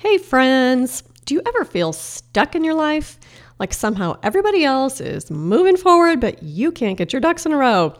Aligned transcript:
Hey, 0.00 0.16
friends! 0.16 1.02
Do 1.24 1.34
you 1.34 1.42
ever 1.44 1.64
feel 1.64 1.92
stuck 1.92 2.54
in 2.54 2.62
your 2.62 2.74
life? 2.74 3.18
Like 3.58 3.74
somehow 3.74 4.16
everybody 4.22 4.64
else 4.64 5.00
is 5.00 5.28
moving 5.28 5.76
forward, 5.76 6.20
but 6.20 6.40
you 6.40 6.70
can't 6.70 6.96
get 6.96 7.12
your 7.12 7.18
ducks 7.18 7.44
in 7.44 7.50
a 7.50 7.56
row. 7.56 7.96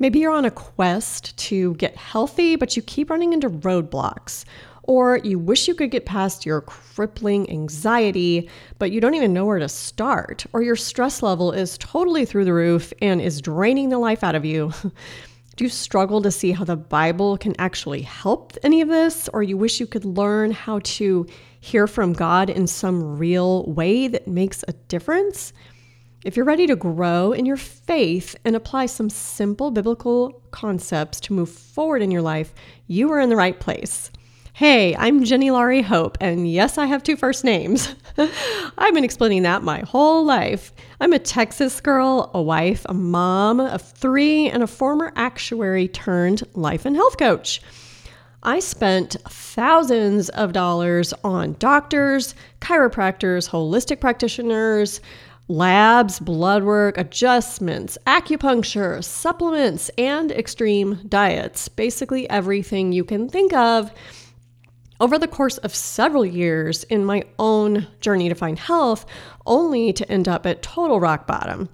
Maybe 0.00 0.18
you're 0.18 0.32
on 0.32 0.44
a 0.44 0.50
quest 0.50 1.38
to 1.38 1.74
get 1.74 1.96
healthy, 1.96 2.56
but 2.56 2.74
you 2.74 2.82
keep 2.82 3.10
running 3.10 3.32
into 3.32 3.48
roadblocks. 3.48 4.44
Or 4.82 5.18
you 5.18 5.38
wish 5.38 5.68
you 5.68 5.74
could 5.76 5.92
get 5.92 6.04
past 6.04 6.44
your 6.44 6.62
crippling 6.62 7.48
anxiety, 7.48 8.50
but 8.80 8.90
you 8.90 9.00
don't 9.00 9.14
even 9.14 9.32
know 9.32 9.46
where 9.46 9.60
to 9.60 9.68
start. 9.68 10.44
Or 10.52 10.62
your 10.62 10.74
stress 10.74 11.22
level 11.22 11.52
is 11.52 11.78
totally 11.78 12.24
through 12.24 12.46
the 12.46 12.52
roof 12.52 12.92
and 13.00 13.20
is 13.20 13.40
draining 13.40 13.90
the 13.90 13.98
life 13.98 14.24
out 14.24 14.34
of 14.34 14.44
you. 14.44 14.72
Do 15.60 15.64
you 15.64 15.68
struggle 15.68 16.22
to 16.22 16.30
see 16.30 16.52
how 16.52 16.64
the 16.64 16.74
Bible 16.74 17.36
can 17.36 17.54
actually 17.58 18.00
help 18.00 18.56
any 18.62 18.80
of 18.80 18.88
this? 18.88 19.28
Or 19.34 19.42
you 19.42 19.58
wish 19.58 19.78
you 19.78 19.86
could 19.86 20.06
learn 20.06 20.52
how 20.52 20.80
to 20.84 21.26
hear 21.60 21.86
from 21.86 22.14
God 22.14 22.48
in 22.48 22.66
some 22.66 23.18
real 23.18 23.64
way 23.64 24.08
that 24.08 24.26
makes 24.26 24.64
a 24.66 24.72
difference? 24.72 25.52
If 26.24 26.34
you're 26.34 26.46
ready 26.46 26.66
to 26.66 26.76
grow 26.76 27.32
in 27.32 27.44
your 27.44 27.58
faith 27.58 28.36
and 28.42 28.56
apply 28.56 28.86
some 28.86 29.10
simple 29.10 29.70
biblical 29.70 30.42
concepts 30.50 31.20
to 31.20 31.34
move 31.34 31.50
forward 31.50 32.00
in 32.00 32.10
your 32.10 32.22
life, 32.22 32.54
you 32.86 33.12
are 33.12 33.20
in 33.20 33.28
the 33.28 33.36
right 33.36 33.60
place. 33.60 34.10
Hey, 34.52 34.94
I'm 34.96 35.24
Jennie-Laurie 35.24 35.82
Hope, 35.82 36.18
and 36.20 36.50
yes, 36.50 36.76
I 36.76 36.84
have 36.86 37.02
two 37.02 37.16
first 37.16 37.44
names. 37.44 37.94
I've 38.18 38.92
been 38.92 39.04
explaining 39.04 39.44
that 39.44 39.62
my 39.62 39.80
whole 39.80 40.24
life. 40.24 40.72
I'm 41.00 41.14
a 41.14 41.18
Texas 41.18 41.80
girl, 41.80 42.30
a 42.34 42.42
wife, 42.42 42.84
a 42.88 42.92
mom 42.92 43.60
of 43.60 43.80
three, 43.80 44.48
and 44.48 44.62
a 44.62 44.66
former 44.66 45.12
actuary 45.16 45.88
turned 45.88 46.42
life 46.54 46.84
and 46.84 46.94
health 46.94 47.16
coach. 47.16 47.62
I 48.42 48.58
spent 48.58 49.16
thousands 49.28 50.28
of 50.30 50.52
dollars 50.52 51.14
on 51.24 51.56
doctors, 51.58 52.34
chiropractors, 52.60 53.48
holistic 53.48 54.00
practitioners, 54.00 55.00
labs, 55.48 56.20
blood 56.20 56.64
work, 56.64 56.98
adjustments, 56.98 57.96
acupuncture, 58.06 59.02
supplements, 59.02 59.90
and 59.96 60.32
extreme 60.32 61.00
diets. 61.08 61.68
Basically, 61.68 62.28
everything 62.28 62.92
you 62.92 63.04
can 63.04 63.28
think 63.28 63.54
of 63.54 63.90
over 65.00 65.18
the 65.18 65.26
course 65.26 65.58
of 65.58 65.74
several 65.74 66.24
years 66.24 66.84
in 66.84 67.04
my 67.04 67.24
own 67.38 67.86
journey 68.00 68.28
to 68.28 68.34
find 68.34 68.58
health, 68.58 69.06
only 69.46 69.92
to 69.94 70.10
end 70.10 70.28
up 70.28 70.46
at 70.46 70.62
total 70.62 71.00
rock 71.00 71.26
bottom. 71.26 71.68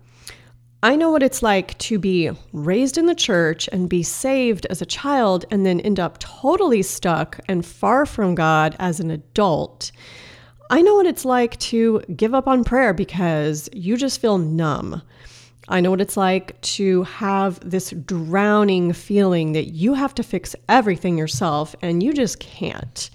I 0.83 0.95
know 0.95 1.11
what 1.11 1.23
it's 1.23 1.43
like 1.43 1.77
to 1.79 1.99
be 1.99 2.31
raised 2.53 2.97
in 2.97 3.07
the 3.07 3.15
church 3.15 3.69
and 3.73 3.89
be 3.89 4.03
saved 4.03 4.67
as 4.67 4.81
a 4.81 4.87
child 4.87 5.45
and 5.51 5.67
then 5.67 5.81
end 5.81 5.99
up 5.99 6.19
totally 6.19 6.83
stuck 6.83 7.41
and 7.49 7.67
far 7.67 8.07
from 8.07 8.37
God 8.37 8.77
as 8.79 9.01
an 9.01 9.11
adult. 9.11 9.91
I 10.71 10.83
know 10.83 10.95
what 10.95 11.07
it's 11.07 11.25
like 11.25 11.59
to 11.59 12.03
give 12.15 12.35
up 12.35 12.47
on 12.47 12.63
prayer 12.63 12.93
because 12.93 13.69
you 13.73 13.97
just 13.97 14.21
feel 14.21 14.39
numb. 14.39 15.03
I 15.69 15.81
know 15.81 15.91
what 15.91 16.01
it's 16.01 16.17
like 16.17 16.61
to 16.61 17.03
have 17.05 17.59
this 17.69 17.91
drowning 17.91 18.93
feeling 18.93 19.53
that 19.53 19.67
you 19.67 19.95
have 19.95 20.15
to 20.15 20.23
fix 20.23 20.55
everything 20.69 21.19
yourself 21.19 21.75
and 21.83 22.03
you 22.03 22.13
just 22.13 22.39
can't. 22.39 23.11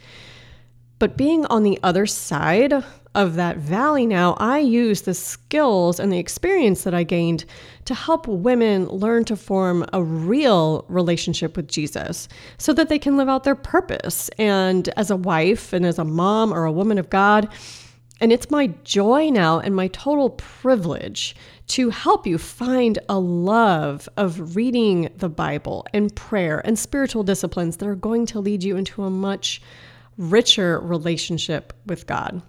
But 1.00 1.18
being 1.18 1.46
on 1.46 1.64
the 1.64 1.80
other 1.82 2.06
side 2.06 2.84
of 3.16 3.36
that 3.36 3.58
valley 3.58 4.06
now, 4.06 4.34
I 4.34 4.60
use 4.60 5.02
the 5.02 5.14
skills 5.14 6.00
and 6.00 6.12
the 6.12 6.20
experience 6.20 6.84
that 6.84 6.94
I 6.94 7.04
gained 7.04 7.46
to 7.86 7.94
help 7.94 8.28
women 8.28 8.88
learn 8.88 9.26
to 9.26 9.36
form 9.36 9.86
a 9.94 10.04
real 10.04 10.86
relationship 10.88 11.58
with 11.58 11.68
Jesus 11.68 12.28
so 12.58 12.72
that 12.74 12.88
they 12.88 13.00
can 13.00 13.18
live 13.18 13.30
out 13.30 13.44
their 13.44 13.56
purpose. 13.56 14.30
And 14.38 14.88
as 14.90 15.10
a 15.10 15.16
wife 15.16 15.74
and 15.74 15.86
as 15.86 15.98
a 15.98 16.06
mom 16.06 16.54
or 16.54 16.66
a 16.66 16.72
woman 16.72 16.98
of 16.98 17.10
God, 17.10 17.50
and 18.22 18.32
it's 18.32 18.52
my 18.52 18.68
joy 18.84 19.30
now 19.30 19.60
and 19.60 19.76
my 19.76 19.88
total 19.88 20.30
privilege 20.30 21.36
to 21.68 21.90
help 21.90 22.28
you 22.28 22.38
find 22.38 23.00
a 23.10 23.18
love 23.18 24.08
of 24.16 24.56
reading 24.56 25.10
the 25.18 25.30
Bible 25.30 25.86
and 25.92 26.16
prayer 26.16 26.62
and 26.64 26.78
spiritual 26.78 27.24
disciplines 27.24 27.78
that 27.78 27.88
are 27.88 27.96
going 27.96 28.28
to 28.28 28.40
lead 28.40 28.64
you 28.64 28.78
into 28.78 29.04
a 29.04 29.10
much 29.10 29.62
richer 30.18 30.80
relationship 30.80 31.74
with 31.88 32.06
God. 32.06 32.44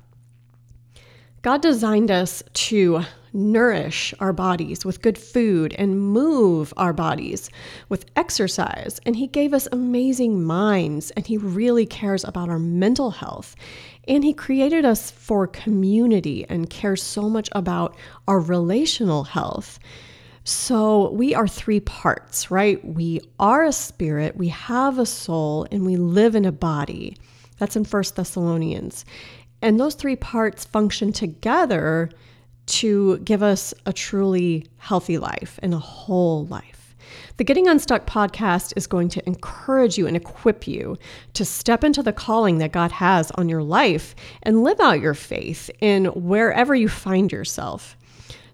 God 1.41 1.62
designed 1.62 2.11
us 2.11 2.43
to 2.53 3.05
nourish 3.32 4.15
our 4.21 4.32
bodies 4.32 4.84
with 4.84 5.03
good 5.03 5.19
food 5.19 5.75
and 5.78 6.00
move 6.00 6.72
our 6.77 6.93
bodies 6.93 7.50
with 7.88 8.05
exercise. 8.15 9.00
And 9.06 9.16
He 9.16 9.27
gave 9.27 9.55
us 9.55 9.69
amazing 9.72 10.44
minds, 10.44 11.11
and 11.12 11.27
He 11.27 11.37
really 11.38 11.87
cares 11.87 12.25
about 12.25 12.49
our 12.49 12.59
mental 12.59 13.11
health. 13.11 13.56
And 14.09 14.25
He 14.25 14.33
created 14.33 14.85
us 14.85 15.11
for 15.11 15.47
community 15.47 16.45
and 16.49 16.69
cares 16.69 17.03
so 17.03 17.29
much 17.29 17.49
about 17.53 17.97
our 18.27 18.41
relational 18.41 19.25
health. 19.25 19.79
So 20.45 21.11
we 21.13 21.35
are 21.35 21.47
three 21.47 21.81
parts, 21.81 22.51
right? 22.51 22.85
We 22.85 23.21
are 23.39 23.65
a 23.65 23.73
spirit, 23.73 24.37
we 24.37 24.49
have 24.49 24.99
a 24.99 25.07
soul, 25.07 25.67
and 25.71 25.87
we 25.87 25.97
live 25.97 26.35
in 26.35 26.45
a 26.45 26.53
body. 26.53 27.17
That's 27.59 27.77
in 27.77 27.85
First 27.85 28.17
Thessalonians. 28.17 29.05
And 29.61 29.79
those 29.79 29.95
three 29.95 30.17
parts 30.17 30.65
function 30.65 31.12
together 31.12 32.11
to 32.67 33.19
give 33.19 33.43
us 33.43 33.73
a 33.87 33.93
truly 33.93 34.67
healthy 34.79 35.19
life 35.19 35.61
and 35.62 35.73
a 35.73 35.79
whole 35.79 36.47
life. 36.47 36.81
The 37.37 37.45
Getting 37.45 37.69
Unstuck 37.69 38.07
podcast 38.07 38.73
is 38.77 38.87
going 38.87 39.09
to 39.11 39.27
encourage 39.27 39.99
you 39.99 40.07
and 40.07 40.17
equip 40.17 40.67
you 40.67 40.99
to 41.35 41.45
step 41.45 41.85
into 41.85 42.03
the 42.03 42.13
calling 42.13 42.59
that 42.59 42.73
God 42.73 42.93
has 42.93 43.31
on 43.33 43.49
your 43.49 43.63
life 43.63 44.15
and 44.43 44.63
live 44.63 44.81
out 44.81 45.01
your 45.01 45.15
faith 45.15 45.71
in 45.81 46.07
wherever 46.07 46.75
you 46.75 46.89
find 46.89 47.33
yourself. 47.33 47.97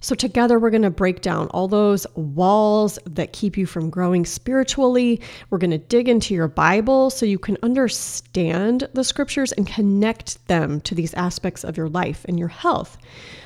So, 0.00 0.14
together, 0.14 0.58
we're 0.58 0.70
going 0.70 0.82
to 0.82 0.90
break 0.90 1.22
down 1.22 1.48
all 1.48 1.66
those 1.66 2.06
walls 2.14 2.98
that 3.04 3.32
keep 3.32 3.56
you 3.56 3.66
from 3.66 3.90
growing 3.90 4.24
spiritually. 4.24 5.20
We're 5.50 5.58
going 5.58 5.72
to 5.72 5.78
dig 5.78 6.08
into 6.08 6.34
your 6.34 6.48
Bible 6.48 7.10
so 7.10 7.26
you 7.26 7.38
can 7.38 7.58
understand 7.62 8.88
the 8.94 9.02
scriptures 9.02 9.52
and 9.52 9.66
connect 9.66 10.46
them 10.46 10.80
to 10.82 10.94
these 10.94 11.14
aspects 11.14 11.64
of 11.64 11.76
your 11.76 11.88
life 11.88 12.24
and 12.28 12.38
your 12.38 12.48
health. 12.48 12.96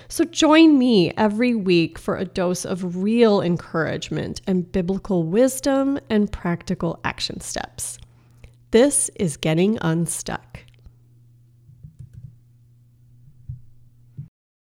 So, 0.09 0.25
join 0.25 0.79
me 0.79 1.13
every 1.17 1.55
week 1.55 1.99
for 1.99 2.17
a 2.17 2.27
dose 2.27 2.67
of 2.67 3.03
real 3.03 3.41
encouragement 3.41 4.43
and 4.47 4.71
biblical 4.71 5.23
wisdom 5.23 5.99
and 6.11 6.31
practical 6.31 7.01
action 7.03 7.41
steps. 7.41 7.99
This 8.73 9.11
is 9.17 9.39
Getting 9.39 9.79
Unstuck. 9.81 10.61